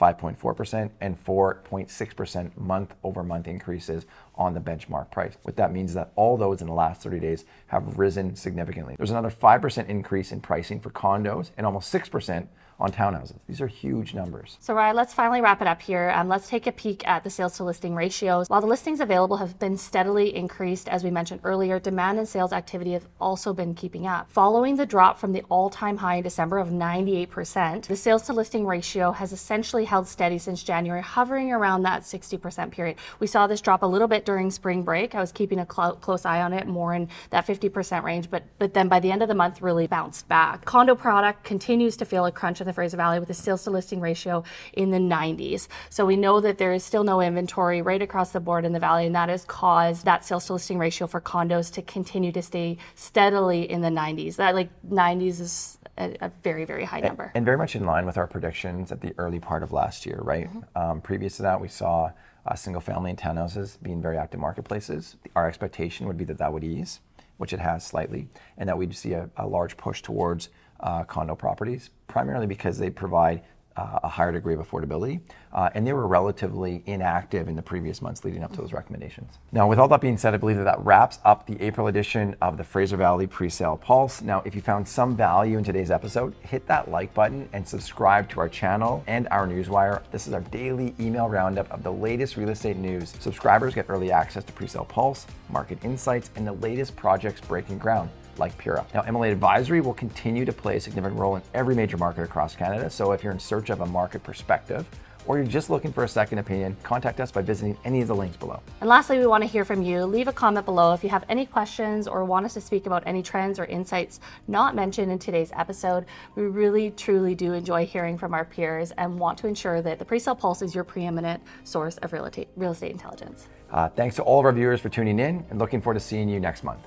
5.4% 0.00 0.90
and 1.00 1.24
4.6% 1.24 2.56
month 2.56 2.94
over 3.02 3.24
month 3.24 3.48
increases 3.48 4.06
on 4.38 4.54
the 4.54 4.60
benchmark 4.60 5.10
price. 5.10 5.36
What 5.42 5.56
that 5.56 5.72
means 5.72 5.90
is 5.90 5.94
that 5.96 6.12
all 6.14 6.36
those 6.36 6.60
in 6.60 6.68
the 6.68 6.72
last 6.72 7.02
30 7.02 7.18
days 7.18 7.44
have 7.66 7.98
risen 7.98 8.36
significantly. 8.36 8.94
There's 8.96 9.10
another 9.10 9.30
5% 9.30 9.88
increase 9.88 10.32
in 10.32 10.40
pricing 10.40 10.80
for 10.80 10.90
condos 10.90 11.50
and 11.56 11.66
almost 11.66 11.92
6% 11.92 12.46
on 12.80 12.92
townhouses. 12.92 13.34
These 13.48 13.60
are 13.60 13.66
huge 13.66 14.14
numbers. 14.14 14.56
So, 14.60 14.72
Ryan, 14.72 14.94
let's 14.94 15.12
finally 15.12 15.40
wrap 15.40 15.60
it 15.60 15.66
up 15.66 15.82
here. 15.82 16.10
Um, 16.14 16.28
let's 16.28 16.48
take 16.48 16.66
a 16.66 16.72
peek 16.72 17.06
at 17.08 17.24
the 17.24 17.30
sales 17.30 17.56
to 17.56 17.64
listing 17.64 17.94
ratios. 17.94 18.48
While 18.48 18.60
the 18.60 18.68
listings 18.68 19.00
available 19.00 19.38
have 19.38 19.58
been 19.58 19.76
steadily 19.76 20.34
increased, 20.34 20.88
as 20.88 21.02
we 21.02 21.10
mentioned 21.10 21.40
earlier, 21.42 21.80
demand 21.80 22.18
and 22.18 22.28
sales 22.28 22.52
activity 22.52 22.92
have 22.92 23.08
also 23.20 23.52
been 23.52 23.74
keeping 23.74 24.06
up. 24.06 24.30
Following 24.30 24.76
the 24.76 24.86
drop 24.86 25.18
from 25.18 25.32
the 25.32 25.42
all 25.48 25.70
time 25.70 25.96
high 25.96 26.16
in 26.16 26.22
December 26.22 26.58
of 26.58 26.68
98%, 26.68 27.86
the 27.86 27.96
sales 27.96 28.22
to 28.22 28.32
listing 28.32 28.64
ratio 28.64 29.10
has 29.10 29.32
essentially 29.32 29.84
held 29.84 30.06
steady 30.06 30.38
since 30.38 30.62
January, 30.62 31.02
hovering 31.02 31.52
around 31.52 31.82
that 31.82 32.02
60% 32.02 32.70
period. 32.70 32.96
We 33.18 33.26
saw 33.26 33.46
this 33.46 33.60
drop 33.60 33.82
a 33.82 33.86
little 33.86 34.08
bit 34.08 34.24
during 34.24 34.50
spring 34.50 34.84
break. 34.84 35.16
I 35.16 35.20
was 35.20 35.32
keeping 35.32 35.58
a 35.58 35.66
cl- 35.70 35.96
close 35.96 36.24
eye 36.24 36.42
on 36.42 36.52
it, 36.52 36.68
more 36.68 36.94
in 36.94 37.08
that 37.30 37.46
50% 37.46 38.04
range, 38.04 38.30
but, 38.30 38.44
but 38.58 38.72
then 38.72 38.88
by 38.88 39.00
the 39.00 39.10
end 39.10 39.22
of 39.22 39.28
the 39.28 39.34
month, 39.34 39.62
really 39.62 39.88
bounced 39.88 40.28
back. 40.28 40.64
Condo 40.64 40.94
product 40.94 41.42
continues 41.42 41.96
to 41.96 42.04
feel 42.04 42.24
a 42.24 42.32
crunch 42.32 42.60
the 42.68 42.72
Fraser 42.72 42.96
Valley 42.96 43.18
with 43.18 43.30
a 43.30 43.34
sales 43.34 43.64
to 43.64 43.70
listing 43.70 44.00
ratio 44.00 44.44
in 44.74 44.90
the 44.90 44.98
90s. 44.98 45.66
So 45.90 46.06
we 46.06 46.16
know 46.16 46.40
that 46.40 46.58
there 46.58 46.72
is 46.72 46.84
still 46.84 47.02
no 47.02 47.20
inventory 47.20 47.82
right 47.82 48.00
across 48.00 48.30
the 48.30 48.40
board 48.40 48.64
in 48.64 48.72
the 48.72 48.80
valley, 48.80 49.06
and 49.06 49.14
that 49.14 49.28
has 49.28 49.44
caused 49.44 50.04
that 50.04 50.24
sales 50.24 50.46
to 50.46 50.52
listing 50.52 50.78
ratio 50.78 51.06
for 51.06 51.20
condos 51.20 51.72
to 51.72 51.82
continue 51.82 52.32
to 52.32 52.42
stay 52.42 52.78
steadily 52.94 53.68
in 53.68 53.80
the 53.80 53.88
90s. 53.88 54.36
That 54.36 54.54
like 54.54 54.70
90s 54.88 55.40
is 55.40 55.78
a, 55.98 56.16
a 56.20 56.32
very, 56.42 56.64
very 56.64 56.84
high 56.84 57.00
number. 57.00 57.24
And, 57.24 57.36
and, 57.36 57.44
very 57.44 57.58
much 57.58 57.76
in 57.76 57.84
line 57.84 58.06
with 58.06 58.16
our 58.16 58.26
predictions 58.26 58.92
at 58.92 59.00
the 59.00 59.14
early 59.18 59.40
part 59.40 59.62
of 59.62 59.72
last 59.72 60.06
year, 60.06 60.20
right? 60.22 60.48
Mm-hmm. 60.48 60.78
Um, 60.78 61.00
previous 61.00 61.36
to 61.36 61.42
that, 61.42 61.60
we 61.60 61.68
saw 61.68 62.12
uh, 62.46 62.54
single 62.54 62.80
family 62.80 63.10
and 63.10 63.18
townhouses 63.18 63.76
being 63.82 64.00
very 64.00 64.16
active 64.16 64.40
marketplaces. 64.40 65.16
Our 65.36 65.48
expectation 65.48 66.06
would 66.06 66.16
be 66.16 66.24
that 66.24 66.38
that 66.38 66.52
would 66.52 66.64
ease, 66.64 67.00
which 67.36 67.52
it 67.52 67.60
has 67.60 67.84
slightly, 67.84 68.28
and 68.56 68.68
that 68.68 68.78
we'd 68.78 68.96
see 68.96 69.12
a, 69.12 69.28
a 69.36 69.46
large 69.46 69.76
push 69.76 70.02
towards 70.02 70.48
uh, 70.80 71.04
condo 71.04 71.34
properties, 71.34 71.90
primarily 72.06 72.46
because 72.46 72.78
they 72.78 72.90
provide 72.90 73.42
uh, 73.78 74.00
a 74.02 74.08
higher 74.08 74.32
degree 74.32 74.54
of 74.54 74.60
affordability, 74.60 75.20
uh, 75.52 75.70
and 75.74 75.86
they 75.86 75.92
were 75.92 76.08
relatively 76.08 76.82
inactive 76.86 77.46
in 77.48 77.54
the 77.54 77.62
previous 77.62 78.02
months 78.02 78.24
leading 78.24 78.42
up 78.42 78.50
to 78.52 78.60
those 78.60 78.72
recommendations. 78.72 79.38
Now, 79.52 79.68
with 79.68 79.78
all 79.78 79.86
that 79.88 80.00
being 80.00 80.18
said, 80.18 80.34
I 80.34 80.36
believe 80.36 80.56
that 80.56 80.64
that 80.64 80.84
wraps 80.84 81.20
up 81.24 81.46
the 81.46 81.60
April 81.62 81.86
edition 81.86 82.34
of 82.42 82.56
the 82.56 82.64
Fraser 82.64 82.96
Valley 82.96 83.28
Presale 83.28 83.80
Pulse. 83.80 84.20
Now, 84.20 84.42
if 84.44 84.54
you 84.54 84.60
found 84.60 84.88
some 84.88 85.16
value 85.16 85.58
in 85.58 85.64
today's 85.64 85.92
episode, 85.92 86.34
hit 86.42 86.66
that 86.66 86.90
like 86.90 87.14
button 87.14 87.48
and 87.52 87.66
subscribe 87.66 88.28
to 88.30 88.40
our 88.40 88.48
channel 88.48 89.04
and 89.06 89.28
our 89.30 89.46
newswire. 89.46 90.02
This 90.10 90.26
is 90.26 90.34
our 90.34 90.40
daily 90.40 90.94
email 90.98 91.28
roundup 91.28 91.70
of 91.70 91.84
the 91.84 91.92
latest 91.92 92.36
real 92.36 92.48
estate 92.48 92.76
news. 92.76 93.14
Subscribers 93.20 93.74
get 93.74 93.86
early 93.88 94.10
access 94.10 94.42
to 94.42 94.52
Presale 94.52 94.88
Pulse, 94.88 95.26
market 95.50 95.78
insights, 95.84 96.30
and 96.34 96.44
the 96.44 96.52
latest 96.52 96.96
projects 96.96 97.40
breaking 97.40 97.78
ground 97.78 98.10
like 98.38 98.56
Pura. 98.58 98.86
Now, 98.94 99.02
MLA 99.02 99.32
Advisory 99.32 99.80
will 99.80 99.94
continue 99.94 100.44
to 100.44 100.52
play 100.52 100.76
a 100.76 100.80
significant 100.80 101.18
role 101.18 101.36
in 101.36 101.42
every 101.54 101.74
major 101.74 101.96
market 101.96 102.22
across 102.22 102.54
Canada. 102.54 102.90
So 102.90 103.12
if 103.12 103.22
you're 103.22 103.32
in 103.32 103.38
search 103.38 103.70
of 103.70 103.80
a 103.80 103.86
market 103.86 104.22
perspective, 104.22 104.86
or 105.28 105.36
you're 105.36 105.46
just 105.46 105.68
looking 105.68 105.92
for 105.92 106.04
a 106.04 106.08
second 106.08 106.38
opinion, 106.38 106.74
contact 106.82 107.20
us 107.20 107.30
by 107.30 107.42
visiting 107.42 107.76
any 107.84 108.00
of 108.00 108.08
the 108.08 108.14
links 108.14 108.36
below. 108.36 108.60
And 108.80 108.88
lastly, 108.88 109.18
we 109.18 109.26
want 109.26 109.42
to 109.44 109.48
hear 109.48 109.64
from 109.64 109.82
you. 109.82 110.04
Leave 110.04 110.26
a 110.26 110.32
comment 110.32 110.64
below 110.64 110.94
if 110.94 111.04
you 111.04 111.10
have 111.10 111.24
any 111.28 111.44
questions 111.44 112.08
or 112.08 112.24
want 112.24 112.46
us 112.46 112.54
to 112.54 112.60
speak 112.62 112.86
about 112.86 113.02
any 113.06 113.22
trends 113.22 113.58
or 113.58 113.66
insights 113.66 114.20
not 114.48 114.74
mentioned 114.74 115.12
in 115.12 115.18
today's 115.18 115.52
episode. 115.54 116.06
We 116.34 116.44
really, 116.44 116.90
truly 116.92 117.34
do 117.34 117.52
enjoy 117.52 117.84
hearing 117.84 118.16
from 118.16 118.32
our 118.32 118.46
peers 118.46 118.90
and 118.92 119.18
want 119.18 119.38
to 119.38 119.46
ensure 119.46 119.82
that 119.82 119.98
the 119.98 120.04
Presale 120.04 120.38
Pulse 120.38 120.62
is 120.62 120.74
your 120.74 120.84
preeminent 120.84 121.42
source 121.62 121.98
of 121.98 122.12
real 122.14 122.24
estate, 122.24 122.48
real 122.56 122.72
estate 122.72 122.92
intelligence. 122.92 123.48
Uh, 123.70 123.88
thanks 123.90 124.16
to 124.16 124.22
all 124.22 124.40
of 124.40 124.46
our 124.46 124.52
viewers 124.52 124.80
for 124.80 124.88
tuning 124.88 125.18
in 125.18 125.44
and 125.50 125.58
looking 125.58 125.82
forward 125.82 125.94
to 125.94 126.00
seeing 126.00 126.28
you 126.28 126.40
next 126.40 126.64
month. 126.64 126.80